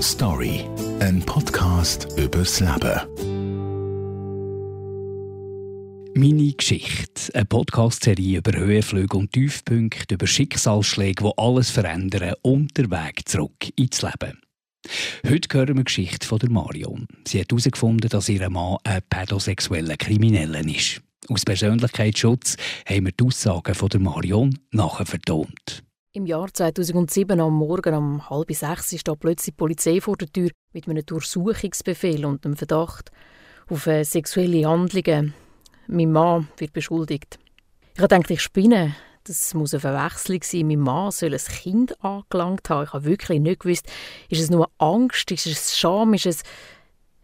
Story, 0.00 0.64
ein 1.00 1.20
Podcast 1.26 2.06
übers 2.16 2.60
Leben. 2.60 3.00
Meine 6.14 6.52
Geschichte, 6.52 7.34
eine 7.34 7.46
Podcast-Serie 7.46 8.38
über 8.38 8.56
Höhenflüge 8.56 9.16
und 9.16 9.32
Tiefpunkte, 9.32 10.14
über 10.14 10.28
Schicksalsschläge, 10.28 11.24
die 11.24 11.32
alles 11.36 11.70
verändern 11.70 12.34
und 12.42 12.76
der 12.76 12.90
Weg 12.92 13.28
zurück 13.28 13.72
ins 13.74 14.00
Leben. 14.02 14.40
Heute 15.28 15.58
hören 15.58 15.68
wir 15.68 15.74
die 15.74 15.84
Geschichte 15.84 16.24
von 16.24 16.38
der 16.38 16.50
Marion. 16.50 17.08
Sie 17.26 17.40
hat 17.40 17.50
herausgefunden, 17.50 18.08
dass 18.08 18.28
ihr 18.28 18.48
Mann 18.50 18.76
ein 18.84 19.02
pädosexueller 19.10 19.96
Krimineller 19.96 20.64
ist. 20.64 21.02
Aus 21.28 21.44
Persönlichkeitsschutz 21.44 22.56
haben 22.88 23.06
wir 23.06 23.12
die 23.12 23.24
Aussagen 23.24 23.74
von 23.74 23.88
der 23.88 24.00
Marion 24.00 24.58
nachher 24.70 25.04
vertont. 25.04 25.87
Im 26.18 26.26
Jahr 26.26 26.52
2007 26.52 27.38
am 27.38 27.54
Morgen 27.54 27.94
um 27.94 28.28
halb 28.28 28.50
sechs 28.50 28.88
steht 28.88 29.20
plötzlich 29.20 29.54
die 29.54 29.56
Polizei 29.56 30.00
vor 30.00 30.16
der 30.16 30.26
Tür 30.26 30.50
mit 30.72 30.88
einem 30.88 31.06
Durchsuchungsbefehl 31.06 32.26
und 32.26 32.44
einem 32.44 32.56
Verdacht 32.56 33.12
auf 33.70 33.86
äh, 33.86 34.02
sexuelle 34.02 34.68
Handlungen. 34.68 35.32
Mein 35.86 36.10
Mann 36.10 36.48
wird 36.56 36.72
beschuldigt. 36.72 37.38
Ich 37.94 38.04
dachte, 38.04 38.32
ich 38.32 38.42
spinne. 38.42 38.96
Das 39.22 39.54
muss 39.54 39.72
eine 39.72 39.80
Verwechslung 39.80 40.40
sein. 40.42 40.66
Mein 40.66 40.80
Mann 40.80 41.12
soll 41.12 41.34
ein 41.34 41.38
Kind 41.38 42.02
angelangt 42.02 42.68
haben. 42.68 42.86
Ich 42.86 42.92
habe 42.94 43.04
wirklich 43.04 43.38
nicht 43.38 43.60
gewusst, 43.60 43.86
ist 44.28 44.40
es 44.40 44.50
nur 44.50 44.68
Angst, 44.78 45.30
ist 45.30 45.46
es 45.46 45.78
Scham, 45.78 46.14
ist 46.14 46.26
es 46.26 46.42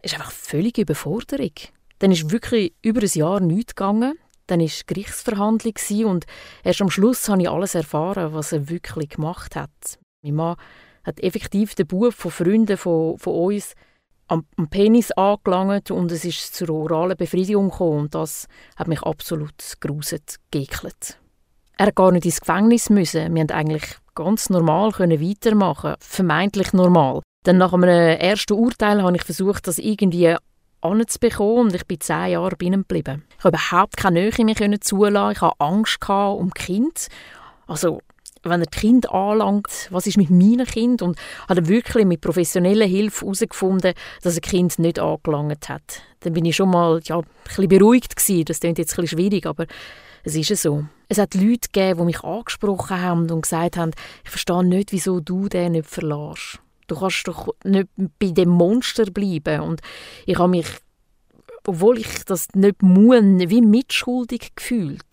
ist 0.03 0.13
einfach 0.13 0.31
völlige 0.31 0.83
Überforderung. 0.83 1.51
Dann 1.99 2.13
ist 2.13 2.31
wirklich 2.31 2.73
über 2.81 3.01
ein 3.01 3.11
Jahr 3.13 3.41
nichts 3.41 3.75
gegangen. 3.75 4.17
Dann 4.47 4.61
war 4.61 4.69
Gerichtsverhandlung 4.87 5.73
und 6.05 6.25
erst 6.63 6.81
am 6.81 6.89
Schluss 6.89 7.27
habe 7.29 7.41
ich 7.41 7.49
alles 7.49 7.75
erfahren, 7.75 8.33
was 8.33 8.51
er 8.51 8.69
wirklich 8.69 9.09
gemacht 9.09 9.55
hat. 9.55 9.99
Mein 10.23 10.35
Mann 10.35 10.55
hat 11.03 11.19
effektiv 11.21 11.75
den 11.75 11.87
Bub 11.87 12.13
von 12.13 12.31
Freunden 12.31 12.77
von, 12.77 13.17
von 13.17 13.33
uns 13.33 13.73
am, 14.27 14.45
am 14.57 14.69
Penis 14.69 15.11
angelangt 15.11 15.91
und 15.91 16.11
es 16.11 16.25
ist 16.25 16.55
zur 16.55 16.69
oralen 16.69 17.17
Befriedigung 17.17 17.69
gekommen 17.69 17.99
und 18.01 18.15
das 18.15 18.47
hat 18.75 18.87
mich 18.87 19.03
absolut 19.03 19.53
gruset, 19.79 20.37
geekelt. 20.51 21.19
Er 21.77 21.87
hat 21.87 21.95
gar 21.95 22.11
nicht 22.11 22.25
ins 22.25 22.39
Gefängnis 22.39 22.89
müssen. 22.89 23.33
Wir 23.33 23.41
haben 23.41 23.51
eigentlich 23.51 23.97
ganz 24.15 24.49
normal 24.49 24.91
können 24.91 25.21
weitermachen, 25.21 25.95
vermeintlich 25.99 26.73
normal. 26.73 27.21
Dann 27.43 27.57
nach 27.57 27.73
einem 27.73 27.89
ersten 27.89 28.53
Urteil 28.53 29.03
habe 29.03 29.15
ich 29.17 29.23
versucht, 29.23 29.67
das 29.67 29.77
irgendwie 29.77 30.35
anzubekommen 30.85 31.67
und 31.67 31.75
ich 31.75 31.85
bin 31.85 31.99
zehn 31.99 32.31
Jahre 32.31 32.55
bei 32.55 32.67
ihm 32.67 32.73
geblieben. 32.73 33.23
Ich 33.37 33.43
habe 33.43 33.57
überhaupt 33.57 33.97
keine 33.97 34.19
Nähe 34.19 34.45
mehr 34.45 34.81
zulassen. 34.81 35.31
Ich 35.31 35.41
hatte 35.41 35.59
Angst 35.59 35.99
um 36.09 36.53
Kind. 36.53 37.07
Also, 37.67 37.99
wenn 38.43 38.61
er 38.61 38.67
Kind 38.67 39.11
anlangt, 39.11 39.87
was 39.91 40.07
ist 40.07 40.17
mit 40.17 40.29
meinem 40.29 40.65
Kind? 40.65 41.01
Und 41.01 41.17
habe 41.49 41.67
wirklich 41.67 42.05
mit 42.05 42.21
professioneller 42.21 42.85
Hilfe 42.85 43.25
herausgefunden, 43.25 43.93
dass 44.21 44.35
ein 44.35 44.41
Kind 44.41 44.79
nicht 44.79 44.99
angelangt 44.99 45.67
hat. 45.67 46.01
Dann 46.21 46.33
bin 46.33 46.45
ich 46.45 46.55
schon 46.55 46.69
mal 46.69 46.99
ja, 47.03 47.19
ein 47.19 47.25
bisschen 47.43 47.67
beruhigt 47.67 48.15
gewesen. 48.15 48.45
Das 48.45 48.59
klingt 48.59 48.77
jetzt 48.77 48.97
ein 48.97 49.07
schwierig, 49.07 49.45
aber 49.45 49.65
es 50.23 50.35
ist 50.35 50.61
so. 50.61 50.85
Es 51.07 51.17
hat 51.17 51.35
Leute 51.35 51.69
gegeben, 51.71 51.99
die 51.99 52.05
mich 52.05 52.23
angesprochen 52.23 53.01
haben 53.01 53.29
und 53.29 53.41
gesagt 53.41 53.77
haben, 53.77 53.91
ich 54.23 54.29
verstehe 54.29 54.63
nicht, 54.63 54.91
wieso 54.91 55.19
du 55.19 55.47
den 55.49 55.73
nicht 55.73 55.89
verlässt. 55.89 56.59
Du 56.87 56.95
kannst 56.95 57.27
doch 57.27 57.47
nicht 57.63 57.89
bei 58.19 58.31
dem 58.31 58.49
Monster 58.49 59.05
bleiben. 59.05 59.61
Und 59.61 59.81
ich 60.25 60.37
habe 60.37 60.49
mich, 60.49 60.67
obwohl 61.65 61.99
ich 61.99 62.25
das 62.25 62.47
nicht 62.53 62.81
muss, 62.81 63.21
wie 63.21 63.61
mitschuldig 63.61 64.55
gefühlt. 64.55 65.05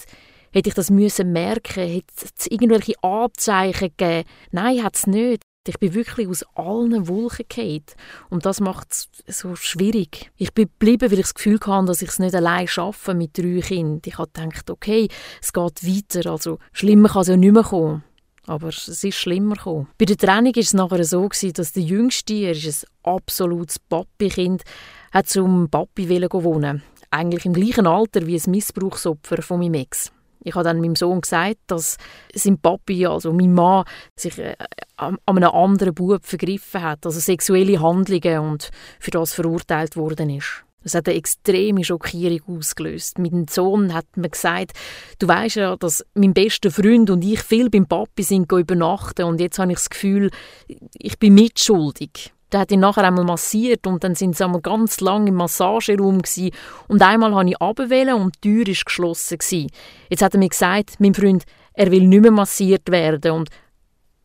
Hätte 0.52 0.68
ich 0.68 0.74
das 0.74 0.90
müssen 0.90 1.32
merken, 1.32 1.88
hätte 1.88 2.26
es 2.38 2.46
irgendwelche 2.46 3.02
Anzeichen 3.02 3.88
gegeben. 3.96 4.28
Nein, 4.50 4.82
hat 4.82 4.96
es 4.96 5.06
nicht. 5.06 5.42
Ich 5.66 5.78
bin 5.78 5.94
wirklich 5.94 6.28
aus 6.28 6.44
allen 6.54 7.06
Wolken 7.06 7.46
gefallen. 7.48 7.84
Und 8.30 8.44
das 8.44 8.60
macht 8.60 8.90
es 8.90 9.08
so 9.28 9.54
schwierig. 9.54 10.32
Ich 10.36 10.52
bin 10.52 10.64
geblieben, 10.66 11.10
weil 11.10 11.20
ich 11.20 11.26
das 11.26 11.34
Gefühl 11.34 11.60
hatte, 11.64 11.86
dass 11.86 12.02
ich 12.02 12.08
es 12.08 12.18
nicht 12.18 12.34
allein 12.34 12.66
schaffe 12.66 13.14
mit 13.14 13.38
drei 13.38 13.60
Kindern. 13.60 14.02
Ich 14.04 14.18
habe 14.18 14.30
gedacht, 14.32 14.68
okay, 14.70 15.08
es 15.40 15.52
geht 15.52 15.84
weiter, 15.86 16.30
also 16.32 16.58
schlimmer 16.72 17.08
kann 17.08 17.22
es 17.22 17.28
ja 17.28 17.36
nicht 17.36 17.52
mehr 17.52 17.62
kommen. 17.62 18.02
Aber 18.46 18.68
es 18.68 18.88
ist 18.88 19.14
schlimmer 19.14 19.54
gekommen. 19.54 19.88
Bei 19.98 20.04
der 20.04 20.16
Trennung 20.16 20.54
war 20.54 20.62
es 20.62 20.74
nachher 20.74 21.04
so, 21.04 21.28
dass 21.28 21.72
der 21.72 21.82
Jüngste, 21.82 22.34
er 22.34 22.52
ist 22.52 22.86
ein 23.04 23.14
absolutes 23.14 23.78
Papi-Kind, 23.78 24.62
hat 25.12 25.28
zum 25.28 25.68
Papi 25.68 26.08
wohnen 26.08 26.82
Eigentlich 27.10 27.44
im 27.44 27.52
gleichen 27.52 27.86
Alter 27.86 28.26
wie 28.26 28.36
ein 28.36 28.50
Missbrauchsopfer 28.50 29.42
von 29.42 29.60
meinem 29.60 29.74
Ex. 29.74 30.10
Ich 30.44 30.54
habe 30.54 30.64
dann 30.64 30.80
meinem 30.80 30.96
Sohn 30.96 31.20
gesagt, 31.20 31.58
dass 31.68 31.98
sein 32.34 32.58
Papi, 32.58 33.06
also 33.06 33.32
mein 33.32 33.52
Mann, 33.52 33.84
sich 34.18 34.38
äh, 34.38 34.56
an 34.96 35.18
einem 35.26 35.50
anderen 35.50 35.94
Bub 35.94 36.24
vergriffen 36.24 36.82
hat, 36.82 37.06
also 37.06 37.20
sexuelle 37.20 37.80
Handlungen 37.80 38.38
und 38.40 38.70
für 38.98 39.12
das 39.12 39.34
verurteilt 39.34 39.96
worden 39.96 40.30
ist. 40.30 40.64
Das 40.82 40.94
hat 40.94 41.08
eine 41.08 41.16
extreme 41.16 41.84
Schockierung 41.84 42.58
ausgelöst. 42.58 43.18
Dem 43.18 43.46
Sohn 43.48 43.94
hat 43.94 44.06
man 44.16 44.30
gesagt, 44.30 44.72
du 45.18 45.28
weißt 45.28 45.56
ja, 45.56 45.76
dass 45.76 46.04
mein 46.14 46.34
bester 46.34 46.70
Freund 46.70 47.10
und 47.10 47.24
ich 47.24 47.40
viel 47.40 47.70
beim 47.70 47.86
Papi 47.86 48.22
sind 48.22 48.50
übernachten 48.50 49.24
und 49.24 49.40
jetzt 49.40 49.58
habe 49.58 49.72
ich 49.72 49.78
das 49.78 49.90
Gefühl, 49.90 50.30
ich 50.94 51.18
bin 51.18 51.34
mitschuldig. 51.34 52.32
Der 52.52 52.60
hat 52.60 52.70
ihn 52.70 52.80
nachher 52.80 53.04
einmal 53.04 53.24
massiert 53.24 53.86
und 53.86 54.04
dann 54.04 54.14
sind 54.14 54.36
sie 54.36 54.44
einmal 54.44 54.60
ganz 54.60 55.00
lang 55.00 55.26
im 55.26 55.36
Massageraum 55.36 56.20
gewesen. 56.20 56.50
und 56.86 57.00
einmal 57.00 57.34
habe 57.34 57.48
ich 57.48 57.60
runterwählen 57.60 58.14
und 58.14 58.36
die 58.36 58.40
Tür 58.48 58.68
ist 58.68 58.84
geschlossen 58.84 59.38
gewesen. 59.38 59.70
Jetzt 60.10 60.22
hat 60.22 60.34
er 60.34 60.38
mir 60.38 60.50
gesagt, 60.50 60.96
mein 60.98 61.14
Freund, 61.14 61.44
er 61.72 61.90
will 61.90 62.06
nicht 62.06 62.20
mehr 62.20 62.30
massiert 62.30 62.90
werden 62.90 63.32
und 63.32 63.48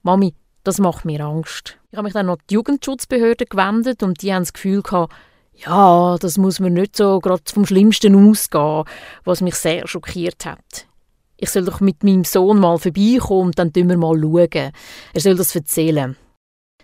Mami, 0.03 0.33
das 0.63 0.79
macht 0.79 1.05
mir 1.05 1.21
Angst. 1.21 1.77
Ich 1.91 1.97
habe 1.97 2.03
mich 2.05 2.13
dann 2.13 2.29
an 2.29 2.37
die 2.49 2.55
Jugendschutzbehörde 2.55 3.45
gewendet 3.45 4.03
und 4.03 4.21
die 4.21 4.33
haben 4.33 4.41
das 4.41 4.51
Gefühl 4.51 4.81
gehabt, 4.81 5.13
ja, 5.65 6.17
das 6.19 6.37
muss 6.37 6.59
man 6.59 6.73
nicht 6.73 6.95
so 6.95 7.19
gerade 7.19 7.41
vom 7.51 7.65
Schlimmsten 7.65 8.29
ausgehen, 8.29 8.83
was 9.23 9.41
mich 9.41 9.55
sehr 9.55 9.87
schockiert 9.87 10.45
hat. 10.45 10.87
Ich 11.37 11.49
soll 11.49 11.65
doch 11.65 11.81
mit 11.81 12.03
meinem 12.03 12.23
Sohn 12.23 12.59
mal 12.59 12.77
vorbeikommen 12.77 13.47
und 13.47 13.59
dann 13.59 13.71
schauen 13.75 13.89
wir 13.89 13.97
mal 13.97 14.19
schauen. 14.19 14.71
Er 15.13 15.21
soll 15.21 15.35
das 15.35 15.55
erzählen. 15.55 16.15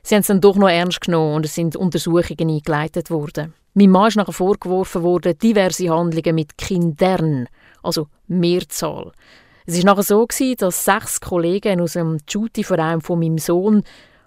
Sie 0.03 0.15
haben 0.15 0.21
es 0.21 0.27
dann 0.27 0.41
doch 0.41 0.55
noch 0.55 0.69
ernst 0.69 1.01
genommen 1.01 1.35
und 1.35 1.45
es 1.45 1.55
sind 1.55 1.75
Untersuchungen 1.75 2.49
eingeleitet 2.49 3.09
worden. 3.09 3.53
Mein 3.73 3.89
Mann 3.89 4.09
ist 4.09 4.17
nachher 4.17 4.33
vorgeworfen 4.33 5.01
worden, 5.01 5.37
diverse 5.37 5.89
Handlungen 5.89 6.35
mit 6.35 6.57
Kindern, 6.57 7.47
also 7.81 8.07
Mehrzahl. 8.27 9.11
Es 9.65 9.77
war 9.77 9.85
nachher 9.85 10.03
so, 10.03 10.27
gewesen, 10.27 10.57
dass 10.57 10.85
sechs 10.85 11.21
Kollegen 11.21 11.81
aus 11.81 11.93
dem 11.93 12.17
Duty-Verein 12.31 13.01
von 13.01 13.19
meinem 13.19 13.37
Sohn 13.37 13.83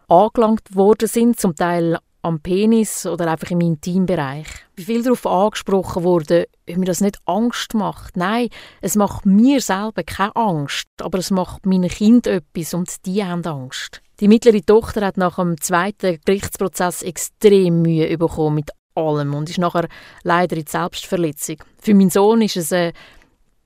angelangt 0.09 0.75
worden 0.75 1.09
sind, 1.09 1.39
zum 1.39 1.55
Teil 1.55 1.99
am 2.27 2.41
Penis 2.41 3.07
oder 3.07 3.31
einfach 3.31 3.51
im 3.51 3.61
Intimbereich. 3.61 4.47
Ich 4.77 4.87
bin 4.87 4.97
viel 4.97 5.03
darauf 5.03 5.27
angesprochen 5.27 6.03
worden, 6.03 6.45
ob 6.69 6.77
mir 6.77 6.85
das 6.85 7.01
nicht 7.01 7.19
Angst 7.25 7.75
macht. 7.75 8.17
Nein, 8.17 8.49
es 8.81 8.97
macht 8.97 9.25
mir 9.25 9.61
selber 9.61 10.03
keine 10.03 10.35
Angst, 10.35 10.89
aber 11.01 11.19
es 11.19 11.31
macht 11.31 11.65
meinen 11.65 11.89
Kind 11.89 12.27
etwas 12.27 12.75
und 12.75 13.07
die 13.07 13.25
haben 13.25 13.45
Angst. 13.47 14.03
Die 14.21 14.29
mittlere 14.29 14.61
Tochter 14.65 15.07
hat 15.07 15.17
nach 15.17 15.37
dem 15.37 15.61
zweiten 15.61 16.19
Gerichtsprozess 16.25 17.03
extrem 17.03 17.83
Mühe 17.83 18.19
bekommen 18.19 18.57
mit 18.57 18.71
allem 18.95 19.35
und 19.35 19.51
ist 19.51 19.59
nachher 19.59 19.89
leider 20.23 20.57
in 20.57 20.65
die 20.65 20.71
Selbstverletzung. 20.71 21.57
Für 21.81 21.95
meinen 21.95 22.11
Sohn 22.11 22.43
ist 22.43 22.57
es 22.57 22.73
eine 22.73 22.93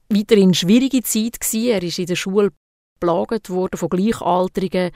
weiterhin 0.09 0.53
schwierige 0.53 1.03
Zeit 1.03 1.41
gewesen. 1.41 1.71
Er 1.71 1.83
ist 1.83 1.99
in 1.99 2.07
der 2.07 2.17
Schule 2.17 2.51
belagert 2.99 3.49
worden 3.49 3.77
von 3.77 3.89
Gleichaltrigen, 3.89 4.91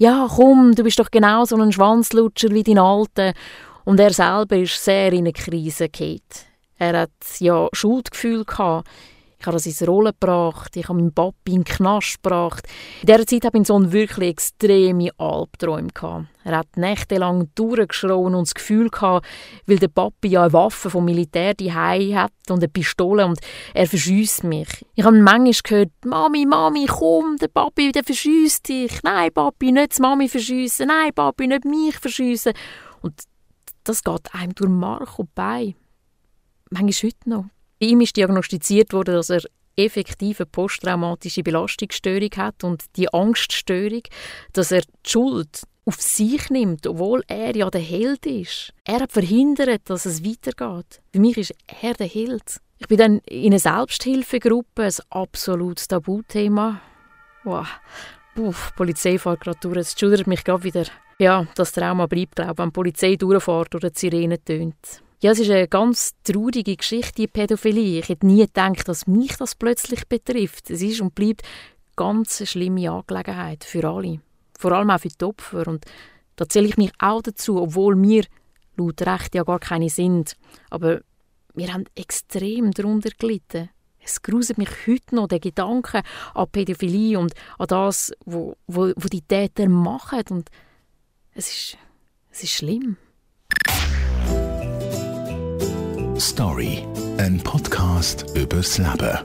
ja, 0.00 0.26
komm, 0.34 0.74
du 0.74 0.82
bist 0.82 0.98
doch 0.98 1.10
genau 1.10 1.44
so 1.44 1.56
ein 1.56 1.72
Schwanzlutscher 1.72 2.48
wie 2.50 2.62
dein 2.62 2.78
Alter. 2.78 3.34
Und 3.84 4.00
er 4.00 4.14
selber 4.14 4.56
ist 4.56 4.82
sehr 4.82 5.12
in 5.12 5.18
eine 5.18 5.32
Krise 5.34 5.90
gekommen. 5.90 6.20
Er 6.78 7.00
hat 7.00 7.10
ja 7.38 7.68
Schuldgefühl 7.72 8.46
gehabt. 8.46 8.88
Ich 9.40 9.46
habe 9.46 9.56
das 9.56 9.64
ins 9.64 9.88
Rollen 9.88 10.12
gebracht, 10.12 10.76
ich 10.76 10.86
habe 10.86 10.98
meinen 10.98 11.14
Papi 11.14 11.52
in 11.52 11.62
den 11.62 11.64
Knast 11.64 12.22
gebracht. 12.22 12.68
In 13.00 13.06
dieser 13.06 13.26
Zeit 13.26 13.44
hatte 13.46 13.56
mein 13.56 13.64
Sohn 13.64 13.90
wirklich 13.90 14.28
extreme 14.28 15.08
Albträume. 15.16 15.88
Er 16.44 16.58
hat 16.58 16.76
nächtelang 16.76 17.48
durchgeschrien 17.54 18.34
und 18.34 18.46
das 18.46 18.52
Gefühl 18.52 18.90
gehabt, 18.90 19.26
weil 19.64 19.78
der 19.78 19.88
Papi 19.88 20.28
ja 20.28 20.42
eine 20.42 20.52
Waffe 20.52 20.90
vom 20.90 21.06
Militär 21.06 21.54
die 21.54 21.72
hat 21.72 22.32
und 22.50 22.58
eine 22.58 22.68
Pistole 22.68 23.24
und 23.24 23.40
er 23.72 23.86
verschießt 23.86 24.44
mich. 24.44 24.84
Ich 24.94 25.04
habe 25.04 25.16
manchmal 25.16 25.54
gehört, 25.64 25.92
Mami, 26.04 26.44
Mami, 26.44 26.84
komm, 26.84 27.38
der 27.38 27.48
Papi, 27.48 27.92
der 27.92 28.04
verschießt 28.04 28.68
dich. 28.68 29.02
Nein, 29.02 29.32
Papi, 29.32 29.72
nicht 29.72 29.96
die 29.96 30.02
Mami 30.02 30.28
verschiessen. 30.28 30.88
Nein, 30.88 31.14
Papi, 31.14 31.46
nicht 31.46 31.64
mich 31.64 31.96
verschiessen. 31.96 32.52
Und 33.00 33.22
das 33.84 34.04
geht 34.04 34.34
einem 34.34 34.54
durch 34.54 34.70
Mark 34.70 35.18
und 35.18 35.34
Bein. 35.34 35.76
Manchmal 36.68 37.10
heute 37.10 37.30
noch. 37.30 37.44
Bei 37.80 37.86
ihm 37.86 38.02
ist 38.02 38.16
diagnostiziert 38.16 38.92
worden, 38.92 39.14
dass 39.14 39.30
er 39.30 39.42
effektive 39.76 40.44
posttraumatische 40.44 41.42
Belastungsstörung 41.42 42.30
hat 42.36 42.62
und 42.62 42.84
die 42.96 43.12
Angststörung, 43.12 44.02
dass 44.52 44.70
er 44.70 44.82
die 44.82 45.10
Schuld 45.10 45.62
auf 45.86 46.00
sich 46.00 46.50
nimmt, 46.50 46.86
obwohl 46.86 47.22
er 47.26 47.56
ja 47.56 47.70
der 47.70 47.80
Held 47.80 48.26
ist. 48.26 48.74
Er 48.84 49.00
hat 49.00 49.12
verhindert, 49.12 49.82
dass 49.88 50.04
es 50.04 50.22
weitergeht. 50.22 51.00
Für 51.12 51.20
mich 51.20 51.38
ist 51.38 51.54
er 51.80 51.94
der 51.94 52.06
Held. 52.06 52.60
Ich 52.78 52.88
bin 52.88 52.98
dann 52.98 53.18
in 53.20 53.52
einer 53.52 53.58
Selbsthilfegruppe, 53.58 54.84
ein 54.84 54.94
absolutes 55.10 55.88
Tabuthema. 55.88 56.80
Wow. 57.44 57.66
Die 58.36 58.52
Polizei 58.76 59.18
fährt 59.18 59.40
gerade 59.40 59.58
durch. 59.60 59.78
Es 59.78 59.98
schudert 59.98 60.26
mich 60.26 60.44
gerade 60.44 60.64
wieder. 60.64 60.84
Ja, 61.18 61.46
das 61.54 61.72
Trauma 61.72 62.06
bleibt, 62.06 62.36
glaube 62.36 62.52
ich, 62.52 62.58
wenn 62.58 62.68
die 62.68 62.72
Polizei 62.72 63.16
durchfährt 63.16 63.74
oder 63.74 63.90
die 63.90 63.98
Sirene 63.98 64.42
tönt. 64.42 65.02
Ja, 65.22 65.32
es 65.32 65.38
ist 65.38 65.50
eine 65.50 65.68
ganz 65.68 66.14
traurige 66.24 66.74
Geschichte, 66.74 67.12
die 67.12 67.26
Pädophilie. 67.26 67.98
Ich 67.98 68.08
hätte 68.08 68.26
nie 68.26 68.40
gedacht, 68.40 68.88
dass 68.88 69.06
mich 69.06 69.36
das 69.36 69.54
plötzlich 69.54 70.08
betrifft. 70.08 70.70
Es 70.70 70.80
ist 70.80 71.02
und 71.02 71.14
bleibt 71.14 71.42
ganz 71.94 72.40
eine 72.40 72.46
schlimme 72.46 72.90
Angelegenheit 72.90 73.62
für 73.62 73.86
alle. 73.86 74.22
Vor 74.58 74.72
allem 74.72 74.88
auch 74.88 74.98
für 74.98 75.08
die 75.08 75.24
Opfer. 75.26 75.68
Und 75.68 75.84
da 76.36 76.48
zähle 76.48 76.68
ich 76.68 76.78
mich 76.78 76.92
auch 76.98 77.20
dazu, 77.20 77.60
obwohl 77.60 78.00
wir 78.00 78.24
laut 78.78 79.02
Recht 79.02 79.34
ja 79.34 79.42
gar 79.42 79.58
keine 79.58 79.90
sind. 79.90 80.36
Aber 80.70 81.02
wir 81.52 81.74
haben 81.74 81.84
extrem 81.96 82.70
darunter 82.70 83.10
gelitten. 83.10 83.68
Es 84.02 84.22
gruselt 84.22 84.56
mich 84.56 84.70
heute 84.86 85.14
noch, 85.14 85.28
der 85.28 85.40
Gedanke 85.40 86.00
an 86.32 86.48
Pädophilie 86.50 87.18
und 87.18 87.34
an 87.58 87.66
das, 87.66 88.12
was 88.24 88.34
wo, 88.34 88.56
wo, 88.66 88.92
wo 88.96 89.08
die 89.08 89.20
Täter 89.20 89.68
machen. 89.68 90.22
Und 90.30 90.50
es 91.34 91.48
ist, 91.50 91.78
es 92.30 92.42
ist 92.44 92.52
schlimm. 92.52 92.96
Story, 96.20 96.86
ein 97.16 97.40
Podcast 97.42 98.26
übers 98.34 98.76
Leben. 98.76 99.18